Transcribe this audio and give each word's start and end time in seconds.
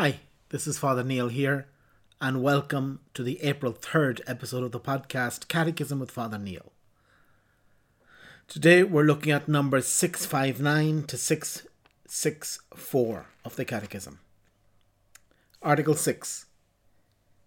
Hi, 0.00 0.20
this 0.50 0.68
is 0.68 0.78
Father 0.78 1.02
Neil 1.02 1.26
here, 1.26 1.66
and 2.20 2.40
welcome 2.40 3.00
to 3.14 3.24
the 3.24 3.42
April 3.42 3.72
3rd 3.72 4.20
episode 4.28 4.62
of 4.62 4.70
the 4.70 4.78
podcast 4.78 5.48
Catechism 5.48 5.98
with 5.98 6.12
Father 6.12 6.38
Neil. 6.38 6.70
Today 8.46 8.84
we're 8.84 9.02
looking 9.02 9.32
at 9.32 9.48
numbers 9.48 9.88
659 9.88 11.02
to 11.02 11.16
664 11.16 13.26
of 13.44 13.56
the 13.56 13.64
Catechism. 13.64 14.20
Article 15.62 15.94
6 15.94 16.46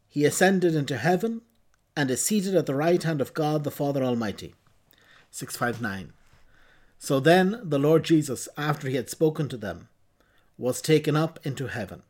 He 0.09 0.25
ascended 0.25 0.75
into 0.75 0.97
heaven 0.97 1.43
and 1.95 2.11
is 2.11 2.21
seated 2.21 2.53
at 2.53 2.65
the 2.65 2.75
right 2.75 3.01
hand 3.01 3.21
of 3.21 3.33
God 3.33 3.63
the 3.63 3.71
Father 3.71 4.03
Almighty. 4.03 4.55
659. 5.29 6.11
So 6.99 7.21
then 7.21 7.61
the 7.63 7.79
Lord 7.79 8.03
Jesus, 8.03 8.49
after 8.57 8.89
he 8.89 8.97
had 8.97 9.09
spoken 9.09 9.47
to 9.47 9.55
them, 9.55 9.87
was 10.57 10.81
taken 10.81 11.15
up 11.15 11.39
into 11.45 11.67
heaven 11.67 12.03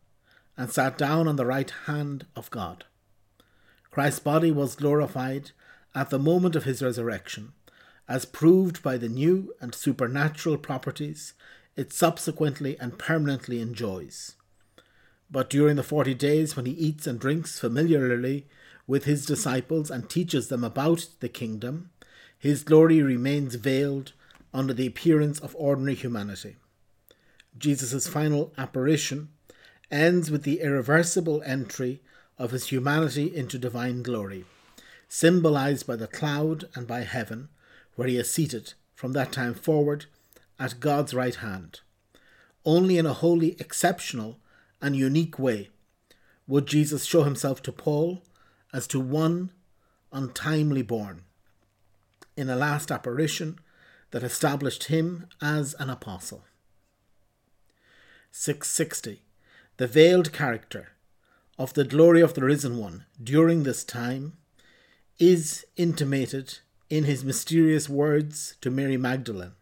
and 0.58 0.72
sat 0.72 0.98
down 0.98 1.28
on 1.28 1.36
the 1.36 1.46
right 1.46 1.72
hand 1.86 2.26
of 2.36 2.50
God. 2.52 2.86
Christ's 3.90 4.20
body 4.20 4.52
was 4.52 4.76
glorified 4.76 5.52
at 5.94 6.10
the 6.10 6.20
moment 6.20 6.56
of 6.56 6.64
his 6.64 6.82
resurrection, 6.82 7.54
as 8.08 8.26
proved 8.26 8.82
by 8.82 8.98
the 8.98 9.10
new 9.10 9.54
and 9.60 9.76
supernatural 9.76 10.58
properties 10.58 11.34
it 11.76 11.94
subsequently 11.94 12.78
and 12.80 13.00
permanently 13.00 13.62
enjoys. 13.62 14.36
But 15.30 15.50
during 15.50 15.78
the 15.78 15.84
forty 15.84 16.14
days 16.14 16.56
when 16.56 16.66
he 16.66 16.74
eats 16.74 17.08
and 17.08 17.20
drinks 17.20 17.60
familiarly 17.60 18.48
with 18.88 19.06
his 19.06 19.26
disciples 19.26 19.90
and 19.90 20.10
teaches 20.10 20.50
them 20.50 20.64
about 20.64 21.08
the 21.22 21.30
kingdom, 21.30 21.90
his 22.38 22.64
glory 22.64 23.02
remains 23.02 23.56
veiled 23.56 24.14
under 24.54 24.74
the 24.74 24.88
appearance 24.88 25.40
of 25.40 25.56
ordinary 25.58 25.96
humanity. 25.96 26.58
Jesus' 27.58 28.08
final 28.08 28.54
apparition 28.58 29.30
ends 29.92 30.32
with 30.32 30.44
the 30.44 30.62
irreversible 30.62 31.44
entry 31.46 32.02
of 32.38 32.52
his 32.52 32.70
humanity 32.70 33.36
into 33.36 33.60
divine 33.60 34.02
glory, 34.02 34.46
symbolized 35.08 35.86
by 35.86 35.96
the 35.96 36.08
cloud 36.08 36.70
and 36.74 36.88
by 36.88 37.02
heaven, 37.02 37.50
where 37.96 38.08
he 38.08 38.18
is 38.18 38.32
seated 38.32 38.74
from 38.96 39.14
that 39.14 39.32
time 39.32 39.54
forward 39.54 40.06
at 40.58 40.80
God's 40.80 41.14
right 41.14 41.36
hand. 41.36 41.82
Only 42.66 42.98
in 42.98 43.06
a 43.06 43.14
wholly 43.14 43.56
exceptional 43.60 44.40
and 44.82 44.96
unique 44.96 45.38
way 45.38 45.70
would 46.48 46.66
Jesus 46.66 47.06
show 47.06 47.24
himself 47.24 47.62
to 47.64 47.72
Paul 47.72 48.24
as 48.74 48.88
to 48.88 49.00
one 49.00 49.52
untimely 50.12 50.82
born, 50.82 51.24
in 52.36 52.50
a 52.50 52.56
last 52.56 52.92
apparition 52.92 53.60
that 54.12 54.24
established 54.24 54.86
him 54.86 55.28
as 55.42 55.74
an 55.76 55.90
apostle. 55.90 56.44
660. 58.32 59.22
The 59.82 59.88
veiled 59.88 60.32
character 60.32 60.90
of 61.58 61.74
the 61.74 61.84
glory 61.84 62.22
of 62.22 62.36
the 62.36 62.44
risen 62.44 62.78
one 62.78 63.06
during 63.20 63.64
this 63.64 63.84
time 63.84 64.34
is 65.18 65.66
intimated 65.76 66.60
in 66.92 67.06
his 67.06 67.26
mysterious 67.26 67.90
words 67.90 68.58
to 68.62 68.70
Mary 68.70 68.96
Magdalene 68.96 69.54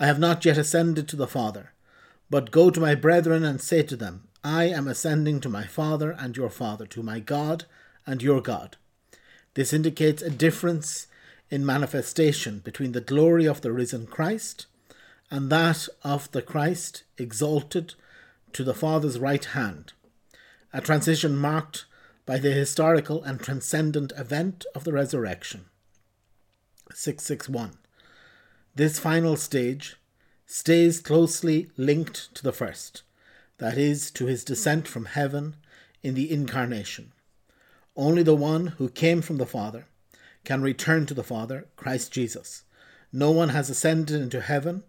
I 0.00 0.06
have 0.06 0.18
not 0.18 0.46
yet 0.46 0.56
ascended 0.56 1.06
to 1.08 1.16
the 1.16 1.26
Father, 1.26 1.74
but 2.30 2.50
go 2.50 2.70
to 2.70 2.80
my 2.80 2.94
brethren 2.94 3.44
and 3.44 3.60
say 3.60 3.82
to 3.82 3.94
them, 3.94 4.26
I 4.42 4.70
am 4.70 4.88
ascending 4.88 5.40
to 5.42 5.50
my 5.50 5.64
Father 5.64 6.12
and 6.12 6.34
your 6.34 6.48
Father, 6.48 6.86
to 6.86 7.02
my 7.02 7.20
God 7.20 7.66
and 8.06 8.22
your 8.22 8.40
God. 8.40 8.78
This 9.52 9.74
indicates 9.74 10.22
a 10.22 10.30
difference 10.30 11.08
in 11.50 11.66
manifestation 11.66 12.60
between 12.60 12.92
the 12.92 13.02
glory 13.02 13.44
of 13.44 13.60
the 13.60 13.70
risen 13.70 14.06
Christ 14.06 14.64
and 15.30 15.50
that 15.50 15.88
of 16.02 16.30
the 16.30 16.40
Christ 16.40 17.02
exalted 17.18 17.96
to 18.52 18.64
the 18.64 18.74
Father's 18.74 19.18
right 19.18 19.44
hand, 19.44 19.92
a 20.72 20.80
transition 20.80 21.36
marked 21.36 21.86
by 22.26 22.38
the 22.38 22.52
historical 22.52 23.22
and 23.22 23.40
transcendent 23.40 24.12
event 24.16 24.64
of 24.74 24.84
the 24.84 24.92
resurrection. 24.92 25.66
661. 26.94 27.78
This 28.74 28.98
final 28.98 29.36
stage 29.36 29.96
stays 30.46 31.00
closely 31.00 31.70
linked 31.76 32.34
to 32.34 32.42
the 32.42 32.52
first, 32.52 33.02
that 33.58 33.76
is, 33.78 34.10
to 34.12 34.26
his 34.26 34.44
descent 34.44 34.86
from 34.86 35.06
heaven 35.06 35.56
in 36.02 36.14
the 36.14 36.30
incarnation. 36.30 37.12
Only 37.96 38.22
the 38.22 38.34
one 38.34 38.68
who 38.68 38.88
came 38.88 39.22
from 39.22 39.38
the 39.38 39.46
Father 39.46 39.86
can 40.44 40.62
return 40.62 41.06
to 41.06 41.14
the 41.14 41.22
Father, 41.22 41.68
Christ 41.76 42.12
Jesus. 42.12 42.64
No 43.12 43.30
one 43.30 43.50
has 43.50 43.68
ascended 43.70 44.20
into 44.20 44.40
heaven 44.40 44.84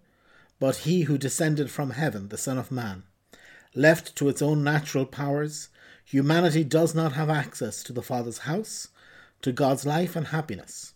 but 0.64 0.78
he 0.78 1.02
who 1.02 1.18
descended 1.18 1.70
from 1.70 1.90
heaven, 1.90 2.30
the 2.30 2.38
Son 2.38 2.58
of 2.58 2.72
Man. 2.72 3.04
Left 3.76 4.16
to 4.18 4.30
its 4.30 4.42
own 4.42 4.64
natural 4.64 5.06
powers, 5.06 5.70
humanity 6.06 6.64
does 6.64 6.94
not 6.94 7.14
have 7.14 7.30
access 7.30 7.84
to 7.84 7.94
the 7.94 8.04
Father's 8.04 8.40
house, 8.40 8.90
to 9.42 9.52
God's 9.52 9.86
life 9.86 10.16
and 10.16 10.28
happiness. 10.28 10.94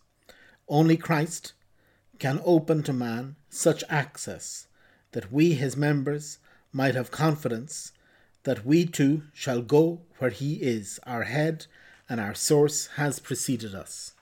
Only 0.68 0.96
Christ 0.96 1.54
can 2.18 2.40
open 2.44 2.82
to 2.84 2.92
man 2.92 3.36
such 3.50 3.82
access 3.88 4.66
that 5.12 5.32
we, 5.32 5.54
his 5.54 5.76
members, 5.76 6.38
might 6.72 6.94
have 6.94 7.10
confidence 7.10 7.92
that 8.44 8.64
we 8.64 8.84
too 8.86 9.22
shall 9.32 9.62
go 9.62 10.00
where 10.18 10.30
he 10.30 10.54
is, 10.54 11.00
our 11.04 11.24
head 11.24 11.66
and 12.08 12.20
our 12.20 12.34
source 12.34 12.86
has 12.96 13.18
preceded 13.18 13.74
us. 13.74 14.14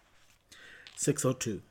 602. 0.96 1.62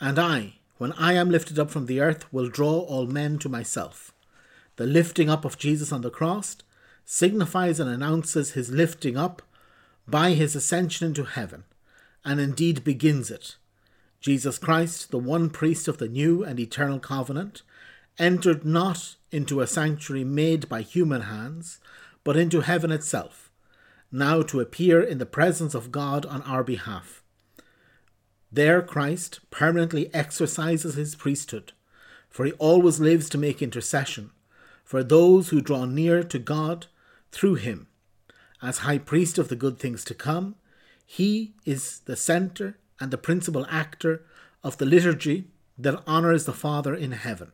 And 0.00 0.18
I, 0.18 0.54
when 0.78 0.92
I 0.92 1.12
am 1.14 1.30
lifted 1.30 1.58
up 1.58 1.70
from 1.70 1.86
the 1.86 2.00
earth, 2.00 2.32
will 2.32 2.48
draw 2.48 2.80
all 2.80 3.06
men 3.06 3.38
to 3.38 3.48
myself. 3.48 4.12
The 4.80 4.86
lifting 4.86 5.28
up 5.28 5.44
of 5.44 5.58
Jesus 5.58 5.92
on 5.92 6.00
the 6.00 6.08
cross 6.08 6.56
signifies 7.04 7.78
and 7.78 7.90
announces 7.90 8.52
his 8.52 8.70
lifting 8.70 9.14
up 9.14 9.42
by 10.08 10.30
his 10.30 10.56
ascension 10.56 11.08
into 11.08 11.24
heaven, 11.24 11.64
and 12.24 12.40
indeed 12.40 12.82
begins 12.82 13.30
it. 13.30 13.56
Jesus 14.22 14.56
Christ, 14.56 15.10
the 15.10 15.18
one 15.18 15.50
priest 15.50 15.86
of 15.86 15.98
the 15.98 16.08
new 16.08 16.42
and 16.42 16.58
eternal 16.58 16.98
covenant, 16.98 17.60
entered 18.18 18.64
not 18.64 19.16
into 19.30 19.60
a 19.60 19.66
sanctuary 19.66 20.24
made 20.24 20.66
by 20.66 20.80
human 20.80 21.20
hands, 21.20 21.78
but 22.24 22.38
into 22.38 22.62
heaven 22.62 22.90
itself, 22.90 23.50
now 24.10 24.40
to 24.40 24.60
appear 24.60 25.02
in 25.02 25.18
the 25.18 25.26
presence 25.26 25.74
of 25.74 25.92
God 25.92 26.24
on 26.24 26.40
our 26.44 26.64
behalf. 26.64 27.22
There, 28.50 28.80
Christ 28.80 29.40
permanently 29.50 30.08
exercises 30.14 30.94
his 30.94 31.14
priesthood, 31.14 31.72
for 32.30 32.46
he 32.46 32.52
always 32.52 32.98
lives 32.98 33.28
to 33.28 33.36
make 33.36 33.60
intercession 33.60 34.30
for 34.90 35.04
those 35.04 35.50
who 35.50 35.60
draw 35.60 35.84
near 35.84 36.20
to 36.24 36.36
God 36.36 36.88
through 37.30 37.54
him. 37.54 37.86
As 38.60 38.78
high 38.78 38.98
priest 38.98 39.38
of 39.38 39.46
the 39.46 39.54
good 39.54 39.78
things 39.78 40.04
to 40.06 40.14
come, 40.14 40.56
he 41.06 41.54
is 41.64 42.00
the 42.06 42.16
centre 42.16 42.76
and 42.98 43.12
the 43.12 43.16
principal 43.16 43.64
actor 43.70 44.24
of 44.64 44.78
the 44.78 44.84
liturgy 44.84 45.44
that 45.78 46.04
honours 46.08 46.44
the 46.44 46.52
Father 46.52 46.92
in 46.92 47.12
heaven. 47.12 47.52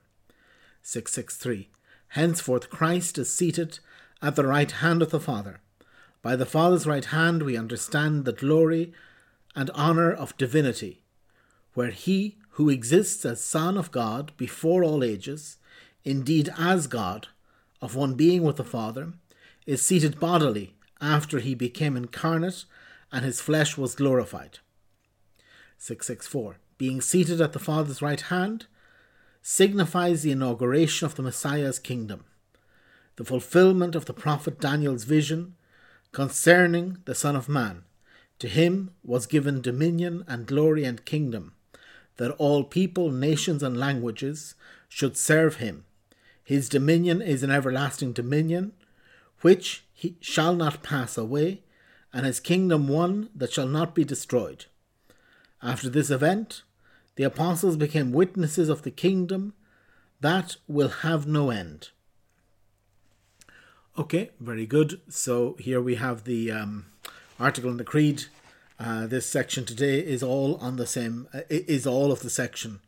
663. 0.80 1.68
Henceforth 2.08 2.70
Christ 2.70 3.18
is 3.18 3.30
seated 3.30 3.80
at 4.22 4.34
the 4.34 4.46
right 4.46 4.70
hand 4.70 5.02
of 5.02 5.10
the 5.10 5.20
Father. 5.20 5.60
By 6.22 6.36
the 6.36 6.46
Father's 6.46 6.86
right 6.86 7.04
hand 7.04 7.42
we 7.42 7.54
understand 7.54 8.24
the 8.24 8.32
glory 8.32 8.94
and 9.54 9.68
honour 9.72 10.10
of 10.10 10.38
divinity, 10.38 11.02
where 11.74 11.90
he 11.90 12.38
who 12.52 12.70
exists 12.70 13.26
as 13.26 13.44
Son 13.44 13.76
of 13.76 13.90
God 13.90 14.32
before 14.38 14.82
all 14.82 15.04
ages, 15.04 15.58
indeed 16.06 16.48
as 16.56 16.86
God, 16.86 17.26
of 17.82 17.96
one 17.96 18.14
being 18.14 18.42
with 18.42 18.56
the 18.56 18.64
Father, 18.64 19.12
is 19.66 19.82
seated 19.82 20.20
bodily 20.20 20.74
after 21.00 21.40
he 21.40 21.54
became 21.54 21.96
incarnate 21.96 22.64
and 23.12 23.24
his 23.24 23.40
flesh 23.40 23.76
was 23.76 23.96
glorified. 23.96 24.60
664. 25.78 26.56
Being 26.78 27.00
seated 27.00 27.40
at 27.40 27.52
the 27.52 27.58
Father's 27.58 28.00
right 28.00 28.20
hand 28.20 28.66
signifies 29.42 30.22
the 30.22 30.30
inauguration 30.30 31.06
of 31.06 31.16
the 31.16 31.22
Messiah's 31.22 31.78
kingdom, 31.78 32.24
the 33.16 33.24
fulfillment 33.24 33.94
of 33.94 34.04
the 34.04 34.14
prophet 34.14 34.60
Daniel's 34.60 35.04
vision 35.04 35.56
concerning 36.12 36.98
the 37.04 37.14
Son 37.14 37.34
of 37.34 37.48
Man, 37.48 37.82
to 38.38 38.48
him 38.48 38.90
was 39.02 39.26
given 39.26 39.60
dominion 39.60 40.24
and 40.28 40.46
glory 40.46 40.84
and 40.84 41.04
kingdom, 41.04 41.52
that 42.16 42.32
all 42.32 42.62
people, 42.62 43.10
nations, 43.10 43.62
and 43.62 43.76
languages 43.76 44.54
should 44.88 45.16
serve 45.16 45.56
him. 45.56 45.84
His 46.46 46.68
dominion 46.68 47.20
is 47.20 47.42
an 47.42 47.50
everlasting 47.50 48.12
dominion, 48.12 48.70
which 49.40 49.84
he 49.92 50.16
shall 50.20 50.54
not 50.54 50.84
pass 50.84 51.18
away, 51.18 51.62
and 52.12 52.24
his 52.24 52.38
kingdom 52.38 52.86
one 52.86 53.30
that 53.34 53.52
shall 53.52 53.66
not 53.66 53.96
be 53.96 54.04
destroyed. 54.04 54.66
After 55.60 55.90
this 55.90 56.08
event, 56.08 56.62
the 57.16 57.24
apostles 57.24 57.76
became 57.76 58.12
witnesses 58.12 58.68
of 58.68 58.82
the 58.82 58.92
kingdom 58.92 59.54
that 60.20 60.54
will 60.68 60.90
have 61.02 61.26
no 61.26 61.50
end. 61.50 61.88
Okay, 63.98 64.30
very 64.38 64.66
good. 64.66 65.00
So 65.08 65.56
here 65.58 65.80
we 65.80 65.96
have 65.96 66.22
the 66.22 66.52
um, 66.52 66.86
article 67.40 67.72
in 67.72 67.76
the 67.76 67.82
Creed. 67.82 68.26
Uh, 68.78 69.08
this 69.08 69.26
section 69.26 69.64
today 69.64 69.98
is 69.98 70.22
all 70.22 70.58
on 70.58 70.76
the 70.76 70.86
same, 70.86 71.26
uh, 71.34 71.40
is 71.50 71.88
all 71.88 72.12
of 72.12 72.20
the 72.20 72.30
section 72.30 72.78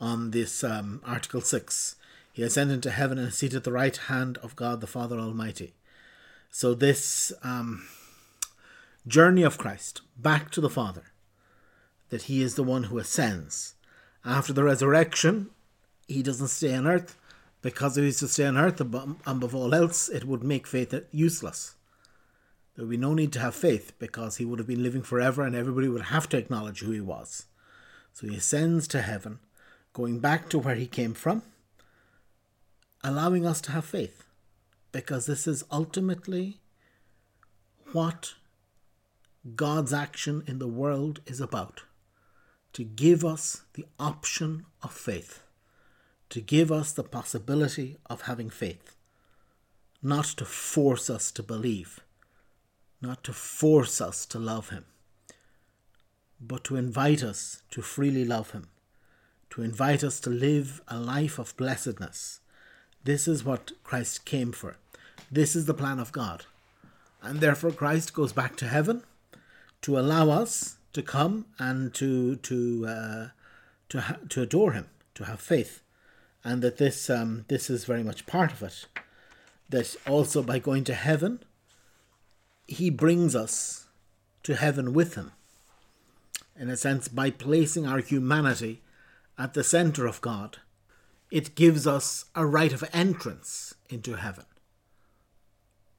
on 0.00 0.30
this 0.30 0.62
um, 0.62 1.02
Article 1.04 1.40
6. 1.40 1.96
He 2.32 2.42
ascended 2.42 2.74
into 2.74 2.90
heaven 2.90 3.18
and 3.18 3.28
is 3.28 3.34
seated 3.36 3.56
at 3.56 3.64
the 3.64 3.72
right 3.72 3.96
hand 3.96 4.38
of 4.38 4.56
God 4.56 4.80
the 4.80 4.86
Father 4.86 5.18
Almighty. 5.18 5.74
So, 6.50 6.74
this 6.74 7.32
um, 7.42 7.86
journey 9.06 9.42
of 9.42 9.58
Christ 9.58 10.02
back 10.16 10.50
to 10.52 10.60
the 10.60 10.70
Father, 10.70 11.12
that 12.10 12.22
he 12.22 12.42
is 12.42 12.54
the 12.54 12.64
one 12.64 12.84
who 12.84 12.98
ascends. 12.98 13.74
After 14.24 14.52
the 14.52 14.64
resurrection, 14.64 15.50
he 16.06 16.22
doesn't 16.22 16.48
stay 16.48 16.74
on 16.74 16.86
earth 16.86 17.16
because 17.62 17.96
if 17.96 18.02
he 18.02 18.06
was 18.06 18.18
to 18.18 18.28
stay 18.28 18.46
on 18.46 18.56
earth 18.56 18.80
above 18.80 19.54
all 19.54 19.74
else, 19.74 20.08
it 20.08 20.24
would 20.24 20.42
make 20.42 20.66
faith 20.66 20.94
useless. 21.12 21.74
There 22.74 22.84
would 22.84 22.90
be 22.90 22.96
no 22.96 23.14
need 23.14 23.32
to 23.34 23.40
have 23.40 23.54
faith 23.54 23.92
because 23.98 24.36
he 24.36 24.44
would 24.44 24.58
have 24.58 24.68
been 24.68 24.82
living 24.82 25.02
forever 25.02 25.42
and 25.42 25.54
everybody 25.54 25.88
would 25.88 26.02
have 26.02 26.28
to 26.30 26.38
acknowledge 26.38 26.80
who 26.80 26.92
he 26.92 27.00
was. 27.00 27.46
So 28.12 28.26
he 28.26 28.36
ascends 28.36 28.88
to 28.88 29.02
heaven, 29.02 29.38
going 29.92 30.18
back 30.18 30.48
to 30.50 30.58
where 30.58 30.74
he 30.74 30.86
came 30.86 31.14
from, 31.14 31.42
allowing 33.02 33.46
us 33.46 33.60
to 33.62 33.72
have 33.72 33.84
faith. 33.84 34.24
Because 34.92 35.26
this 35.26 35.46
is 35.46 35.64
ultimately 35.70 36.60
what 37.92 38.34
God's 39.54 39.92
action 39.92 40.42
in 40.46 40.58
the 40.58 40.68
world 40.68 41.20
is 41.26 41.40
about. 41.40 41.82
To 42.74 42.84
give 42.84 43.24
us 43.24 43.62
the 43.74 43.86
option 43.98 44.66
of 44.82 44.92
faith, 44.92 45.42
to 46.28 46.40
give 46.40 46.70
us 46.70 46.92
the 46.92 47.02
possibility 47.02 47.96
of 48.08 48.22
having 48.22 48.48
faith, 48.50 48.94
not 50.02 50.24
to 50.24 50.44
force 50.44 51.10
us 51.10 51.32
to 51.32 51.42
believe, 51.42 52.00
not 53.02 53.24
to 53.24 53.32
force 53.32 54.00
us 54.00 54.24
to 54.26 54.38
love 54.38 54.68
Him, 54.68 54.84
but 56.40 56.62
to 56.64 56.76
invite 56.76 57.22
us 57.22 57.62
to 57.70 57.82
freely 57.82 58.24
love 58.24 58.52
Him, 58.52 58.68
to 59.50 59.62
invite 59.62 60.04
us 60.04 60.20
to 60.20 60.30
live 60.30 60.80
a 60.86 60.98
life 60.98 61.38
of 61.38 61.56
blessedness. 61.56 62.40
This 63.04 63.26
is 63.26 63.44
what 63.44 63.72
Christ 63.82 64.24
came 64.24 64.52
for. 64.52 64.76
This 65.30 65.56
is 65.56 65.66
the 65.66 65.74
plan 65.74 65.98
of 65.98 66.12
God. 66.12 66.44
And 67.22 67.40
therefore, 67.40 67.72
Christ 67.72 68.14
goes 68.14 68.32
back 68.32 68.56
to 68.56 68.68
heaven 68.68 69.02
to 69.82 69.98
allow 69.98 70.30
us 70.30 70.76
to 70.92 71.02
come 71.02 71.46
and 71.58 71.94
to 71.94 72.36
to 72.36 72.86
uh, 72.86 73.28
to 73.88 74.00
ha- 74.00 74.18
to 74.28 74.42
adore 74.42 74.72
Him, 74.72 74.88
to 75.14 75.24
have 75.24 75.40
faith, 75.40 75.82
and 76.44 76.62
that 76.62 76.78
this 76.78 77.08
um, 77.08 77.44
this 77.48 77.70
is 77.70 77.84
very 77.84 78.02
much 78.02 78.26
part 78.26 78.52
of 78.52 78.62
it. 78.62 78.86
That 79.68 79.96
also 80.06 80.42
by 80.42 80.58
going 80.58 80.84
to 80.84 80.94
heaven, 80.94 81.40
He 82.66 82.90
brings 82.90 83.36
us 83.36 83.86
to 84.42 84.56
heaven 84.56 84.92
with 84.92 85.14
Him. 85.14 85.32
In 86.58 86.68
a 86.68 86.76
sense, 86.76 87.08
by 87.08 87.30
placing 87.30 87.86
our 87.86 88.00
humanity 88.00 88.82
at 89.38 89.54
the 89.54 89.64
center 89.64 90.06
of 90.06 90.20
God, 90.20 90.58
it 91.30 91.54
gives 91.54 91.86
us 91.86 92.26
a 92.34 92.44
right 92.44 92.72
of 92.72 92.84
entrance 92.92 93.74
into 93.88 94.14
heaven. 94.14 94.44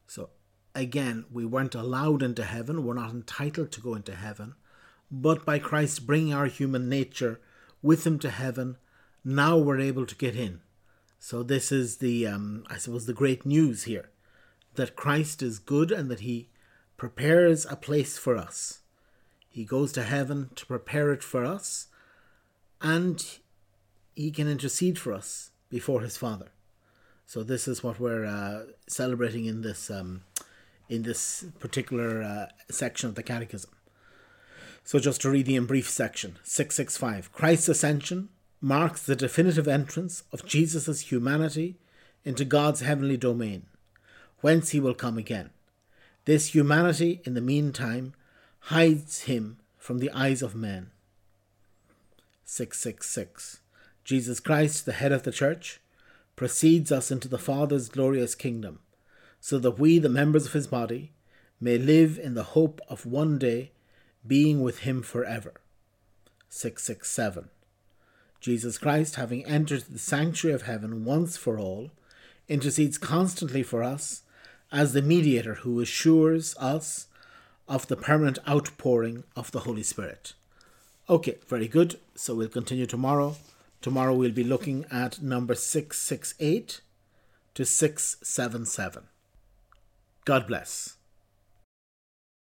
So 0.07 0.29
again, 0.75 1.25
we 1.31 1.45
weren't 1.45 1.75
allowed 1.75 2.21
into 2.21 2.43
heaven, 2.43 2.83
we're 2.83 2.93
not 2.93 3.11
entitled 3.11 3.71
to 3.71 3.81
go 3.81 3.95
into 3.95 4.15
heaven, 4.15 4.55
but 5.09 5.45
by 5.45 5.59
Christ 5.59 6.05
bringing 6.05 6.33
our 6.33 6.47
human 6.47 6.89
nature 6.89 7.39
with 7.81 8.05
him 8.05 8.19
to 8.19 8.29
heaven, 8.29 8.77
now 9.23 9.57
we're 9.57 9.79
able 9.79 10.05
to 10.05 10.15
get 10.15 10.35
in. 10.35 10.61
So 11.19 11.43
this 11.43 11.71
is 11.71 11.97
the, 11.97 12.27
um, 12.27 12.65
I 12.69 12.77
suppose, 12.77 13.05
the 13.05 13.13
great 13.13 13.45
news 13.45 13.83
here, 13.83 14.09
that 14.75 14.95
Christ 14.95 15.41
is 15.41 15.59
good 15.59 15.91
and 15.91 16.09
that 16.09 16.21
he 16.21 16.49
prepares 16.97 17.65
a 17.65 17.75
place 17.75 18.17
for 18.17 18.37
us. 18.37 18.79
He 19.49 19.65
goes 19.65 19.91
to 19.93 20.03
heaven 20.03 20.49
to 20.55 20.65
prepare 20.65 21.11
it 21.11 21.23
for 21.23 21.43
us, 21.43 21.87
and 22.81 23.23
he 24.15 24.31
can 24.31 24.47
intercede 24.47 24.99
for 24.99 25.13
us 25.13 25.51
before 25.69 26.01
his 26.01 26.17
Father. 26.17 26.51
So 27.25 27.43
this 27.43 27.67
is 27.67 27.83
what 27.83 27.99
we're 27.99 28.25
uh, 28.25 28.63
celebrating 28.87 29.45
in 29.45 29.61
this 29.61 29.89
um, 29.89 30.23
in 30.89 31.03
this 31.03 31.45
particular 31.59 32.21
uh, 32.21 32.45
section 32.69 33.07
of 33.07 33.15
the 33.15 33.23
Catechism. 33.23 33.71
So, 34.83 34.99
just 34.99 35.21
to 35.21 35.29
read 35.29 35.45
the 35.45 35.55
in 35.55 35.65
brief 35.65 35.89
section 35.89 36.37
665 36.43 37.31
Christ's 37.31 37.69
ascension 37.69 38.29
marks 38.59 39.01
the 39.01 39.15
definitive 39.15 39.67
entrance 39.67 40.23
of 40.33 40.45
Jesus' 40.45 41.11
humanity 41.11 41.77
into 42.25 42.45
God's 42.45 42.81
heavenly 42.81 43.17
domain, 43.17 43.67
whence 44.41 44.69
he 44.69 44.79
will 44.79 44.93
come 44.93 45.17
again. 45.17 45.51
This 46.25 46.53
humanity, 46.53 47.21
in 47.23 47.33
the 47.33 47.41
meantime, 47.41 48.13
hides 48.59 49.21
him 49.21 49.57
from 49.77 49.99
the 49.99 50.11
eyes 50.11 50.41
of 50.41 50.53
men. 50.53 50.91
666 52.43 53.60
Jesus 54.03 54.39
Christ, 54.39 54.85
the 54.85 54.93
head 54.93 55.11
of 55.11 55.23
the 55.23 55.31
Church, 55.31 55.79
precedes 56.35 56.91
us 56.91 57.11
into 57.11 57.27
the 57.27 57.37
Father's 57.37 57.89
glorious 57.89 58.35
kingdom 58.35 58.79
so 59.39 59.57
that 59.59 59.79
we, 59.79 59.99
the 59.99 60.09
members 60.09 60.45
of 60.45 60.53
his 60.53 60.67
body, 60.67 61.11
may 61.59 61.77
live 61.77 62.17
in 62.17 62.33
the 62.33 62.43
hope 62.43 62.79
of 62.87 63.05
one 63.05 63.37
day 63.37 63.71
being 64.25 64.61
with 64.61 64.79
him 64.79 65.01
forever. 65.01 65.53
667. 66.49 67.49
Jesus 68.39 68.77
Christ, 68.77 69.15
having 69.15 69.45
entered 69.45 69.83
the 69.89 69.99
sanctuary 69.99 70.55
of 70.55 70.63
heaven 70.63 71.05
once 71.05 71.37
for 71.37 71.59
all, 71.59 71.91
intercedes 72.47 72.97
constantly 72.97 73.63
for 73.63 73.83
us 73.83 74.23
as 74.71 74.93
the 74.93 75.01
mediator 75.01 75.55
who 75.55 75.79
assures 75.79 76.55
us 76.57 77.07
of 77.67 77.87
the 77.87 77.95
permanent 77.95 78.39
outpouring 78.47 79.23
of 79.35 79.51
the 79.51 79.61
Holy 79.61 79.83
Spirit. 79.83 80.33
Okay, 81.09 81.37
very 81.47 81.67
good. 81.67 81.99
So 82.15 82.35
we'll 82.35 82.47
continue 82.47 82.85
tomorrow. 82.85 83.35
Tomorrow 83.81 84.13
we'll 84.13 84.31
be 84.31 84.43
looking 84.43 84.85
at 84.91 85.21
number 85.21 85.55
668 85.55 86.81
to 87.55 87.65
677. 87.65 89.03
God 90.23 90.47
bless. 90.47 90.97